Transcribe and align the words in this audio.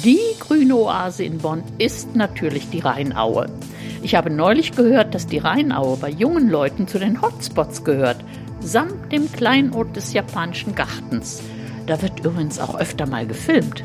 Die 0.00 0.18
grüne 0.40 0.74
Oase 0.74 1.22
in 1.22 1.38
Bonn 1.38 1.62
ist 1.78 2.16
natürlich 2.16 2.68
die 2.70 2.80
Rheinaue. 2.80 3.46
Ich 4.02 4.14
habe 4.16 4.30
neulich 4.30 4.72
gehört, 4.72 5.14
dass 5.14 5.26
die 5.26 5.38
Rheinaue 5.38 5.96
bei 5.96 6.08
jungen 6.08 6.48
Leuten 6.48 6.88
zu 6.88 6.98
den 6.98 7.20
Hotspots 7.20 7.84
gehört, 7.84 8.16
samt 8.60 9.12
dem 9.12 9.30
Kleinod 9.30 9.94
des 9.94 10.12
japanischen 10.12 10.74
Gartens. 10.74 11.42
Da 11.86 12.00
wird 12.00 12.24
übrigens 12.24 12.58
auch 12.58 12.74
öfter 12.74 13.06
mal 13.06 13.26
gefilmt. 13.26 13.84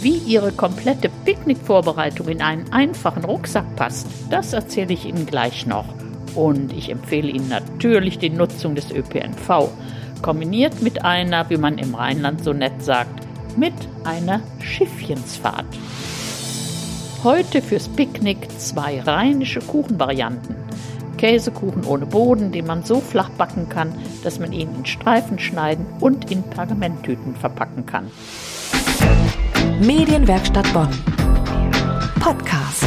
Wie 0.00 0.16
Ihre 0.16 0.50
komplette 0.50 1.10
Picknickvorbereitung 1.24 2.26
in 2.28 2.42
einen 2.42 2.72
einfachen 2.72 3.24
Rucksack 3.24 3.76
passt, 3.76 4.06
das 4.30 4.54
erzähle 4.54 4.94
ich 4.94 5.04
Ihnen 5.04 5.26
gleich 5.26 5.66
noch. 5.66 5.84
Und 6.34 6.72
ich 6.72 6.90
empfehle 6.90 7.30
Ihnen 7.30 7.48
natürlich 7.48 8.18
die 8.18 8.30
Nutzung 8.30 8.74
des 8.74 8.90
ÖPNV, 8.90 9.68
kombiniert 10.22 10.80
mit 10.80 11.04
einer, 11.04 11.48
wie 11.50 11.58
man 11.58 11.76
im 11.78 11.94
Rheinland 11.94 12.42
so 12.42 12.54
nett 12.54 12.82
sagt, 12.82 13.19
mit 13.56 13.74
einer 14.04 14.40
Schiffchensfahrt. 14.60 15.66
Heute 17.22 17.60
fürs 17.60 17.88
Picknick 17.88 18.48
zwei 18.58 19.00
rheinische 19.00 19.60
Kuchenvarianten. 19.60 20.56
Käsekuchen 21.18 21.84
ohne 21.84 22.06
Boden, 22.06 22.50
den 22.50 22.66
man 22.66 22.82
so 22.82 23.00
flach 23.00 23.28
backen 23.30 23.68
kann, 23.68 23.92
dass 24.24 24.38
man 24.38 24.52
ihn 24.52 24.74
in 24.74 24.86
Streifen 24.86 25.38
schneiden 25.38 25.86
und 26.00 26.30
in 26.30 26.42
Pergamenttüten 26.42 27.36
verpacken 27.36 27.84
kann. 27.84 28.10
Medienwerkstatt 29.80 30.72
Bonn. 30.72 30.88
Podcast. 32.20 32.84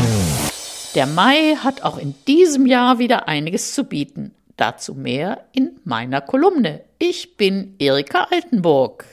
Der 0.96 1.06
Mai 1.06 1.56
hat 1.56 1.84
auch 1.84 1.98
in 1.98 2.16
diesem 2.28 2.66
Jahr 2.66 3.00
wieder 3.00 3.28
einiges 3.28 3.74
zu 3.74 3.84
bieten. 3.84 4.32
Dazu 4.58 4.94
mehr 4.94 5.46
in 5.54 5.80
meiner 5.84 6.22
Kolumne. 6.22 6.82
Ich 7.00 7.38
bin 7.38 7.76
Erika 7.80 8.28
Altenburg. 8.30 9.06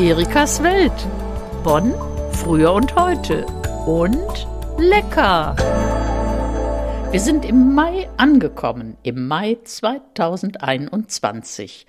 Erikas 0.00 0.62
Welt. 0.62 0.94
Bonn, 1.62 1.92
früher 2.32 2.72
und 2.72 2.96
heute. 2.96 3.44
Und 3.84 4.48
lecker. 4.78 5.54
Wir 7.10 7.20
sind 7.20 7.44
im 7.44 7.74
Mai 7.74 8.08
angekommen, 8.16 8.96
im 9.02 9.28
Mai 9.28 9.58
2021. 9.62 11.86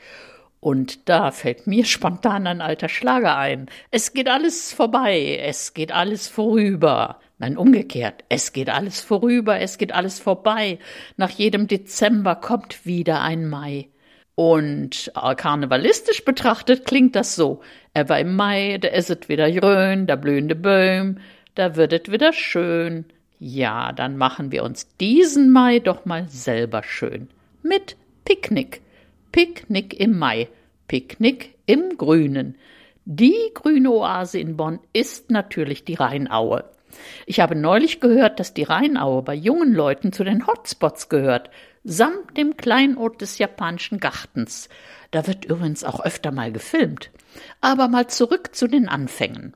Und 0.60 1.08
da 1.08 1.32
fällt 1.32 1.68
mir 1.68 1.86
spontan 1.86 2.48
ein 2.48 2.60
alter 2.60 2.90
Schlager 2.90 3.38
ein. 3.38 3.68
Es 3.92 4.12
geht 4.12 4.28
alles 4.28 4.74
vorbei, 4.74 5.40
es 5.42 5.74
geht 5.74 5.94
alles 5.94 6.28
vorüber. 6.28 7.22
Nein, 7.40 7.56
umgekehrt. 7.56 8.26
Es 8.28 8.52
geht 8.52 8.70
alles 8.70 9.00
vorüber, 9.00 9.62
es 9.62 9.78
geht 9.78 9.94
alles 9.94 10.20
vorbei. 10.20 10.80
Nach 11.16 11.30
jedem 11.30 11.68
Dezember 11.68 12.36
kommt 12.36 12.86
wieder 12.86 13.22
ein 13.22 13.48
Mai. 13.48 13.88
Und 14.36 15.12
karnevalistisch 15.38 16.26
betrachtet 16.26 16.86
klingt 16.86 17.16
das 17.16 17.36
so. 17.36 17.62
Er 17.94 18.10
war 18.10 18.20
im 18.20 18.36
Mai, 18.36 18.78
da 18.80 18.88
ist 18.88 19.10
es 19.10 19.30
wieder 19.30 19.52
grün, 19.52 20.08
da 20.08 20.16
blühende 20.16 20.56
Böhm, 20.56 21.18
da 21.56 21.76
wird 21.76 21.94
es 21.94 22.12
wieder 22.12 22.34
schön. 22.34 23.06
Ja, 23.40 23.92
dann 23.92 24.18
machen 24.18 24.52
wir 24.52 24.64
uns 24.64 24.88
diesen 24.98 25.52
Mai 25.52 25.80
doch 25.80 26.06
mal 26.06 26.28
selber 26.30 26.84
schön. 26.84 27.28
Mit 27.64 27.98
Picknick. 28.24 28.82
Picknick 29.32 30.00
im 30.00 30.18
Mai. 30.18 30.48
Picknick 30.88 31.56
im 31.66 31.98
Grünen. 31.98 32.56
Die 33.06 33.52
grüne 33.54 33.92
Oase 33.92 34.40
in 34.40 34.58
Bonn 34.58 34.80
ist 34.94 35.32
natürlich 35.32 35.84
die 35.84 35.96
Rheinaue. 35.96 36.66
Ich 37.26 37.40
habe 37.40 37.56
neulich 37.56 38.00
gehört, 38.00 38.40
dass 38.40 38.54
die 38.54 38.64
Rheinaue 38.64 39.24
bei 39.24 39.34
jungen 39.34 39.74
Leuten 39.74 40.14
zu 40.14 40.24
den 40.24 40.46
Hotspots 40.46 41.10
gehört, 41.10 41.50
samt 41.84 42.38
dem 42.38 42.58
Kleinod 42.58 43.22
des 43.22 43.38
japanischen 43.38 44.00
Gartens. 44.00 44.70
Da 45.12 45.28
wird 45.28 45.46
übrigens 45.46 45.84
auch 45.84 46.00
öfter 46.04 46.32
mal 46.32 46.52
gefilmt. 46.52 47.12
Aber 47.60 47.88
mal 47.88 48.08
zurück 48.08 48.56
zu 48.56 48.68
den 48.68 48.88
Anfängen. 48.88 49.56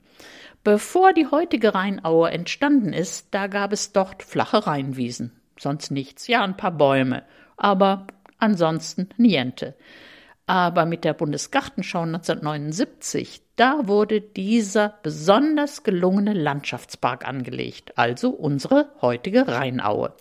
Bevor 0.63 1.13
die 1.13 1.27
heutige 1.27 1.75
Rheinaue 1.75 2.31
entstanden 2.31 2.91
ist, 2.91 3.27
da 3.31 3.47
gab 3.47 3.71
es 3.71 3.91
dort 3.91 4.23
flache 4.23 4.65
Rheinwiesen. 4.65 5.31
Sonst 5.57 5.91
nichts, 5.91 6.27
ja, 6.27 6.43
ein 6.43 6.57
paar 6.57 6.71
Bäume. 6.71 7.23
Aber 7.55 8.07
ansonsten 8.39 9.09
niente. 9.17 9.75
Aber 10.47 10.85
mit 10.85 11.03
der 11.03 11.13
Bundesgartenschau 11.13 12.01
1979, 12.01 13.41
da 13.55 13.87
wurde 13.87 14.21
dieser 14.21 14.93
besonders 15.01 15.81
gelungene 15.81 16.33
Landschaftspark 16.33 17.27
angelegt, 17.27 17.97
also 17.97 18.29
unsere 18.29 18.89
heutige 19.01 19.47
Rheinaue. 19.47 20.13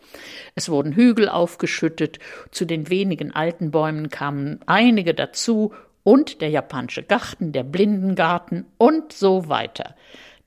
Es 0.55 0.71
wurden 0.71 0.95
Hügel 0.95 1.29
aufgeschüttet, 1.29 2.21
zu 2.51 2.65
den 2.65 2.89
wenigen 2.89 3.35
alten 3.35 3.71
Bäumen 3.71 4.09
kamen 4.09 4.61
einige 4.65 5.13
dazu 5.13 5.75
und 6.05 6.41
der 6.41 6.49
japanische 6.49 7.03
Garten, 7.03 7.53
der 7.53 7.65
Blindengarten 7.65 8.65
und 8.79 9.13
so 9.13 9.49
weiter. 9.49 9.95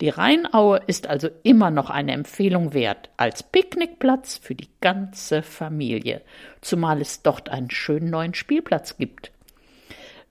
Die 0.02 0.10
Rheinaue 0.10 0.82
ist 0.88 1.08
also 1.08 1.30
immer 1.44 1.70
noch 1.70 1.92
eine 1.92 2.14
Empfehlung 2.14 2.74
wert 2.74 3.10
als 3.18 3.44
Picknickplatz 3.44 4.38
für 4.38 4.56
die 4.56 4.70
ganze 4.82 5.44
Familie, 5.44 6.22
zumal 6.62 7.02
es 7.02 7.22
dort 7.22 7.50
einen 7.50 7.70
schönen 7.70 8.10
neuen 8.10 8.34
Spielplatz 8.34 8.98
gibt. 8.98 9.32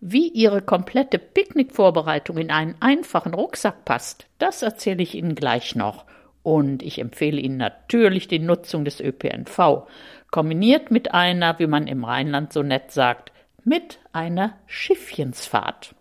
Wie 0.00 0.28
Ihre 0.28 0.60
komplette 0.60 1.18
Picknickvorbereitung 1.18 2.36
in 2.36 2.50
einen 2.50 2.74
einfachen 2.80 3.34
Rucksack 3.34 3.84
passt, 3.84 4.26
das 4.38 4.62
erzähle 4.62 5.02
ich 5.02 5.14
Ihnen 5.14 5.34
gleich 5.34 5.74
noch. 5.74 6.04
Und 6.42 6.82
ich 6.82 6.98
empfehle 6.98 7.40
Ihnen 7.40 7.56
natürlich 7.56 8.28
die 8.28 8.38
Nutzung 8.38 8.84
des 8.84 9.00
ÖPNV, 9.00 9.86
kombiniert 10.30 10.90
mit 10.90 11.12
einer, 11.14 11.58
wie 11.58 11.66
man 11.66 11.86
im 11.86 12.04
Rheinland 12.04 12.52
so 12.52 12.62
nett 12.62 12.92
sagt, 12.92 13.32
mit 13.64 13.98
einer 14.12 14.56
Schiffchensfahrt. 14.66 15.94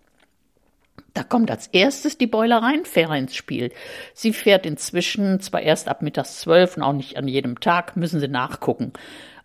Da 1.16 1.24
kommt 1.24 1.50
als 1.50 1.68
erstes 1.68 2.18
die 2.18 2.28
Beulereienfähre 2.28 3.18
ins 3.18 3.36
Spiel. 3.36 3.72
Sie 4.14 4.34
fährt 4.34 4.66
inzwischen 4.66 5.40
zwar 5.40 5.62
erst 5.62 5.88
ab 5.88 6.02
mittags 6.02 6.42
zwölf 6.42 6.76
und 6.76 6.84
auch 6.84 6.94
nicht 6.94 7.18
an 7.18 7.30
jedem 7.30 7.62
Tag, 7.62 7.96
müssen 7.96 8.20
Sie 8.20 8.28
nachgucken. 8.28 8.92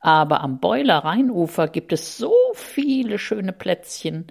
Aber 0.00 0.41
am 0.41 0.59
Beuler 0.59 0.99
Rheinufer 0.99 1.69
gibt 1.69 1.93
es 1.93 2.19
so 2.19 2.34
viele 2.55 3.19
schöne 3.19 3.53
Plätzchen. 3.53 4.27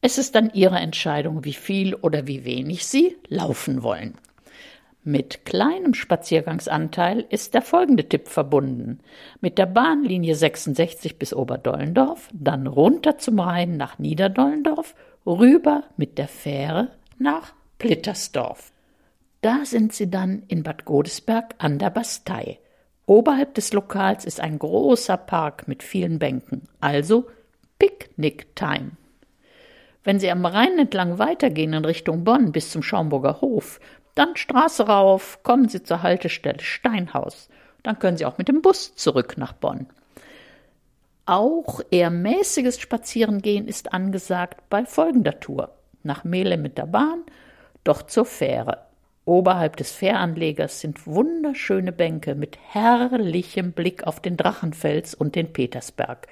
Es 0.00 0.18
ist 0.18 0.34
dann 0.34 0.50
Ihre 0.52 0.78
Entscheidung, 0.78 1.44
wie 1.44 1.52
viel 1.54 1.94
oder 1.94 2.26
wie 2.26 2.44
wenig 2.44 2.86
Sie 2.86 3.16
laufen 3.28 3.82
wollen. 3.82 4.14
Mit 5.04 5.46
kleinem 5.46 5.94
Spaziergangsanteil 5.94 7.24
ist 7.30 7.54
der 7.54 7.62
folgende 7.62 8.08
Tipp 8.08 8.28
verbunden. 8.28 8.98
Mit 9.40 9.56
der 9.56 9.66
Bahnlinie 9.66 10.34
66 10.34 11.18
bis 11.18 11.32
Oberdollendorf, 11.32 12.28
dann 12.34 12.66
runter 12.66 13.16
zum 13.16 13.40
Rhein 13.40 13.76
nach 13.76 13.98
Niederdollendorf, 13.98 14.94
rüber 15.26 15.84
mit 15.96 16.18
der 16.18 16.28
Fähre 16.28 16.90
nach 17.18 17.54
Plittersdorf. 17.78 18.70
Da 19.40 19.64
sind 19.64 19.92
Sie 19.92 20.10
dann 20.10 20.42
in 20.48 20.62
Bad 20.62 20.84
Godesberg 20.84 21.54
an 21.58 21.78
der 21.78 21.90
Bastei. 21.90 22.58
Oberhalb 23.06 23.54
des 23.54 23.72
Lokals 23.72 24.26
ist 24.26 24.40
ein 24.40 24.58
großer 24.58 25.16
Park 25.16 25.68
mit 25.68 25.82
vielen 25.82 26.18
Bänken, 26.18 26.68
also 26.80 27.28
Picknick-Time. 27.78 28.92
Wenn 30.04 30.20
Sie 30.20 30.30
am 30.30 30.44
Rhein 30.46 30.78
entlang 30.78 31.18
weitergehen 31.18 31.72
in 31.72 31.84
Richtung 31.84 32.24
Bonn 32.24 32.52
bis 32.52 32.70
zum 32.70 32.82
Schaumburger 32.82 33.40
Hof, 33.40 33.80
dann 34.14 34.36
Straße 34.36 34.86
rauf, 34.86 35.42
kommen 35.42 35.68
Sie 35.68 35.82
zur 35.82 36.02
Haltestelle 36.02 36.60
Steinhaus. 36.60 37.48
Dann 37.82 37.98
können 37.98 38.16
Sie 38.16 38.26
auch 38.26 38.38
mit 38.38 38.48
dem 38.48 38.62
Bus 38.62 38.94
zurück 38.94 39.36
nach 39.36 39.52
Bonn. 39.52 39.86
Auch 41.26 41.80
eher 41.90 42.10
mäßiges 42.10 42.80
Spazierengehen 42.80 43.68
ist 43.68 43.92
angesagt 43.92 44.62
bei 44.70 44.86
folgender 44.86 45.38
Tour. 45.40 45.74
Nach 46.02 46.24
Mehle 46.24 46.56
mit 46.56 46.78
der 46.78 46.86
Bahn, 46.86 47.22
doch 47.84 48.02
zur 48.02 48.24
Fähre. 48.24 48.86
Oberhalb 49.26 49.76
des 49.76 49.92
Fähranlegers 49.92 50.80
sind 50.80 51.06
wunderschöne 51.06 51.92
Bänke 51.92 52.34
mit 52.34 52.56
herrlichem 52.70 53.72
Blick 53.72 54.04
auf 54.06 54.20
den 54.20 54.38
Drachenfels 54.38 55.14
und 55.14 55.34
den 55.34 55.52
Petersberg. 55.52 56.28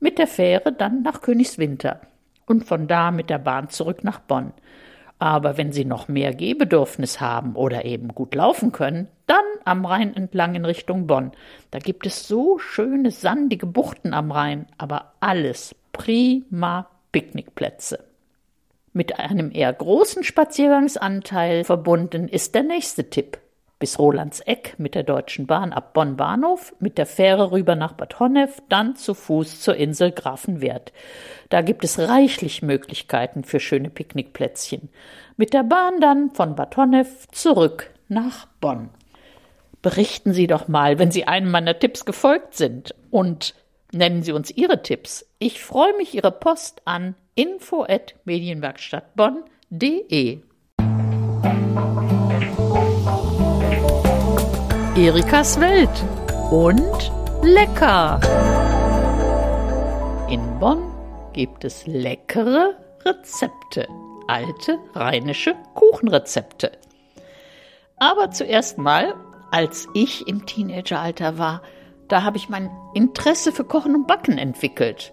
Mit 0.00 0.18
der 0.18 0.26
Fähre 0.26 0.72
dann 0.72 1.02
nach 1.02 1.20
Königswinter 1.20 2.00
und 2.46 2.64
von 2.64 2.86
da 2.86 3.10
mit 3.10 3.30
der 3.30 3.38
Bahn 3.38 3.68
zurück 3.68 4.04
nach 4.04 4.20
Bonn. 4.20 4.52
Aber 5.18 5.56
wenn 5.56 5.72
Sie 5.72 5.84
noch 5.84 6.06
mehr 6.06 6.32
Gehbedürfnis 6.32 7.20
haben 7.20 7.56
oder 7.56 7.84
eben 7.84 8.08
gut 8.14 8.34
laufen 8.34 8.70
können, 8.70 9.08
dann 9.26 9.44
am 9.64 9.84
Rhein 9.84 10.14
entlang 10.14 10.54
in 10.54 10.64
Richtung 10.64 11.08
Bonn. 11.08 11.32
Da 11.72 11.80
gibt 11.80 12.06
es 12.06 12.28
so 12.28 12.58
schöne 12.58 13.10
sandige 13.10 13.66
Buchten 13.66 14.14
am 14.14 14.30
Rhein, 14.30 14.66
aber 14.78 15.14
alles 15.18 15.74
prima 15.92 16.88
Picknickplätze. 17.10 18.04
Mit 18.92 19.18
einem 19.18 19.50
eher 19.52 19.72
großen 19.72 20.22
Spaziergangsanteil 20.22 21.64
verbunden 21.64 22.28
ist 22.28 22.54
der 22.54 22.62
nächste 22.62 23.10
Tipp. 23.10 23.38
Bis 23.78 23.98
Rolandseck 23.98 24.74
mit 24.78 24.96
der 24.96 25.04
Deutschen 25.04 25.46
Bahn 25.46 25.72
ab 25.72 25.94
Bonn 25.94 26.16
Bahnhof, 26.16 26.74
mit 26.80 26.98
der 26.98 27.06
Fähre 27.06 27.52
rüber 27.52 27.76
nach 27.76 27.92
Bad 27.92 28.18
Honnef, 28.18 28.60
dann 28.68 28.96
zu 28.96 29.14
Fuß 29.14 29.60
zur 29.60 29.76
Insel 29.76 30.10
Grafenwert. 30.10 30.92
Da 31.48 31.62
gibt 31.62 31.84
es 31.84 31.98
reichlich 31.98 32.62
Möglichkeiten 32.62 33.44
für 33.44 33.60
schöne 33.60 33.88
Picknickplätzchen. 33.88 34.88
Mit 35.36 35.54
der 35.54 35.62
Bahn 35.62 36.00
dann 36.00 36.30
von 36.30 36.56
Bad 36.56 36.76
Honnef 36.76 37.28
zurück 37.28 37.90
nach 38.08 38.46
Bonn. 38.60 38.90
Berichten 39.80 40.32
Sie 40.32 40.48
doch 40.48 40.66
mal, 40.66 40.98
wenn 40.98 41.12
Sie 41.12 41.28
einem 41.28 41.52
meiner 41.52 41.78
Tipps 41.78 42.04
gefolgt 42.04 42.54
sind 42.54 42.96
und 43.10 43.54
nennen 43.92 44.24
Sie 44.24 44.32
uns 44.32 44.50
Ihre 44.50 44.82
Tipps. 44.82 45.24
Ich 45.38 45.62
freue 45.62 45.96
mich 45.96 46.14
Ihre 46.14 46.32
Post 46.32 46.82
an 46.84 47.14
info 47.36 47.84
at 47.84 48.16
medienwerkstattbonn.de. 48.24 50.40
Erikas 54.98 55.60
Welt 55.60 56.04
und 56.50 57.12
lecker. 57.44 58.18
In 60.28 60.58
Bonn 60.58 60.90
gibt 61.32 61.64
es 61.64 61.86
leckere 61.86 62.74
Rezepte, 63.04 63.86
alte 64.26 64.80
rheinische 64.94 65.54
Kuchenrezepte. 65.74 66.72
Aber 67.96 68.32
zuerst 68.32 68.78
mal, 68.78 69.14
als 69.52 69.86
ich 69.94 70.26
im 70.26 70.46
Teenageralter 70.46 71.38
war, 71.38 71.62
da 72.08 72.24
habe 72.24 72.36
ich 72.36 72.48
mein 72.48 72.68
Interesse 72.92 73.52
für 73.52 73.64
Kochen 73.64 73.94
und 73.94 74.08
Backen 74.08 74.36
entwickelt. 74.36 75.12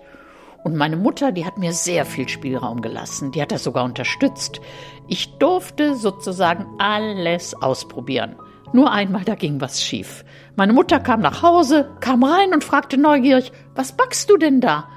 Und 0.63 0.75
meine 0.75 0.97
Mutter, 0.97 1.31
die 1.31 1.45
hat 1.45 1.59
mir 1.59 1.73
sehr 1.73 2.05
viel 2.05 2.27
Spielraum 2.27 2.81
gelassen, 2.81 3.31
die 3.31 3.41
hat 3.41 3.51
das 3.51 3.63
sogar 3.63 3.85
unterstützt. 3.85 4.61
Ich 5.07 5.37
durfte 5.37 5.93
sozusagen 5.93 6.65
alles 6.79 7.53
ausprobieren. 7.61 8.35
Nur 8.75 8.91
einmal, 8.91 9.23
da 9.23 9.35
ging 9.35 9.61
was 9.61 9.81
schief. 9.81 10.25
Meine 10.57 10.73
Mutter 10.73 10.99
kam 10.99 11.21
nach 11.21 11.41
Hause, 11.41 11.89
kam 12.01 12.25
rein 12.25 12.53
und 12.53 12.61
fragte 12.61 12.97
neugierig, 12.97 13.53
was 13.73 13.93
backst 13.93 14.29
du 14.29 14.35
denn 14.35 14.59
da? 14.59 14.89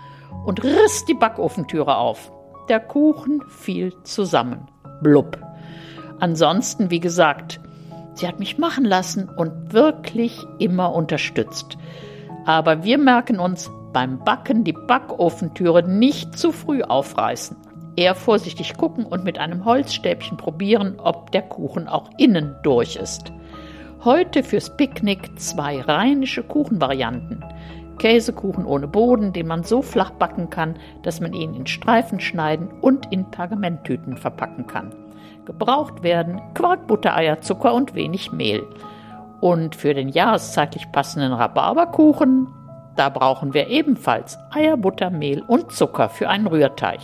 Und 0.44 0.64
riss 0.64 1.04
die 1.04 1.14
Backofentüre 1.14 1.96
auf. 1.96 2.32
Der 2.68 2.80
Kuchen 2.80 3.40
fiel 3.46 3.92
zusammen. 4.02 4.66
Blub. 5.00 5.38
Ansonsten, 6.18 6.90
wie 6.90 6.98
gesagt, 6.98 7.60
sie 8.14 8.26
hat 8.26 8.40
mich 8.40 8.58
machen 8.58 8.84
lassen 8.84 9.28
und 9.28 9.72
wirklich 9.72 10.44
immer 10.58 10.92
unterstützt. 10.92 11.78
Aber 12.46 12.82
wir 12.82 12.98
merken 12.98 13.38
uns 13.38 13.70
beim 13.92 14.24
Backen 14.24 14.64
die 14.64 14.72
Backofentüre 14.72 15.88
nicht 15.88 16.36
zu 16.36 16.50
früh 16.50 16.82
aufreißen. 16.82 17.56
Eher 17.94 18.16
vorsichtig 18.16 18.76
gucken 18.76 19.06
und 19.06 19.22
mit 19.22 19.38
einem 19.38 19.64
Holzstäbchen 19.64 20.36
probieren, 20.36 20.98
ob 20.98 21.30
der 21.30 21.42
Kuchen 21.42 21.86
auch 21.86 22.10
innen 22.18 22.56
durch 22.64 22.96
ist. 22.96 23.32
Heute 24.04 24.44
fürs 24.44 24.76
Picknick 24.76 25.40
zwei 25.40 25.80
rheinische 25.80 26.44
Kuchenvarianten. 26.44 27.44
Käsekuchen 27.98 28.64
ohne 28.64 28.86
Boden, 28.86 29.32
den 29.32 29.48
man 29.48 29.64
so 29.64 29.82
flach 29.82 30.12
backen 30.12 30.50
kann, 30.50 30.76
dass 31.02 31.20
man 31.20 31.32
ihn 31.32 31.52
in 31.52 31.66
Streifen 31.66 32.20
schneiden 32.20 32.68
und 32.80 33.10
in 33.10 33.28
Pergamenttüten 33.28 34.16
verpacken 34.16 34.68
kann. 34.68 34.94
Gebraucht 35.46 36.04
werden 36.04 36.40
Quark, 36.54 36.86
Butter, 36.86 37.16
Eier, 37.16 37.40
Zucker 37.40 37.74
und 37.74 37.96
wenig 37.96 38.30
Mehl. 38.30 38.62
Und 39.40 39.74
für 39.74 39.94
den 39.94 40.10
jahreszeitlich 40.10 40.92
passenden 40.92 41.32
Rhabarberkuchen, 41.32 42.46
da 42.94 43.08
brauchen 43.08 43.52
wir 43.52 43.66
ebenfalls 43.66 44.38
Eier, 44.50 44.76
Butter, 44.76 45.10
Mehl 45.10 45.42
und 45.42 45.72
Zucker 45.72 46.08
für 46.08 46.28
einen 46.28 46.46
Rührteig. 46.46 47.00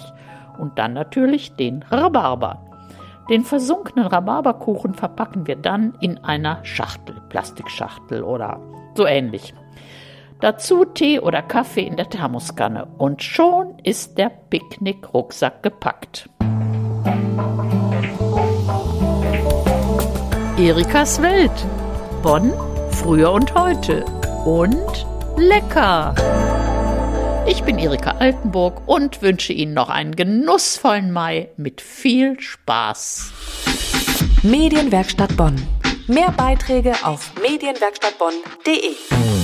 Und 0.59 0.79
dann 0.79 0.93
natürlich 0.93 1.57
den 1.57 1.83
Rhabarber. 1.91 2.61
Den 3.31 3.43
versunkenen 3.43 4.07
Rhabarberkuchen 4.07 4.95
verpacken 4.95 5.47
wir 5.47 5.57
dann 5.57 5.95
in 6.01 6.19
einer 6.19 6.63
Schachtel, 6.65 7.23
Plastikschachtel 7.31 8.23
oder 8.23 8.61
so 8.95 9.07
ähnlich. 9.07 9.55
Dazu 10.41 10.85
Tee 10.85 11.21
oder 11.21 11.41
Kaffee 11.41 11.87
in 11.87 11.97
der 11.97 12.11
Thermoskanne 12.11 12.87
und 12.99 13.23
schon 13.23 13.79
ist 13.83 14.19
der 14.19 14.31
Picknick-Rucksack 14.51 15.63
gepackt. 15.63 16.29
Erikas 20.59 21.23
Welt. 21.23 21.67
Bonn, 22.23 22.53
früher 22.91 23.33
und 23.33 23.55
heute. 23.55 24.05
Und 24.45 25.07
lecker. 25.37 26.15
Ich 27.47 27.63
bin 27.63 27.79
Erika 27.79 28.13
Altenburg 28.13 28.89
und 28.89 29.21
wünsche 29.21 29.53
Ihnen 29.53 29.75
noch 29.75 29.91
einen 29.91 30.17
genussvollen 30.17 31.11
Mai 31.11 31.51
mit 31.59 31.83
viel 31.83 32.41
Spaß. 32.41 33.33
Medienwerkstatt 34.43 35.37
Bonn. 35.37 35.55
Mehr 36.07 36.31
Beiträge 36.31 36.95
auf 37.03 37.33
medienwerkstattbonn.de. 37.43 39.44